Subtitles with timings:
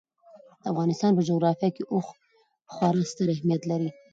[0.61, 2.07] د افغانستان په جغرافیه کې اوښ
[2.73, 3.89] خورا ستر اهمیت لري.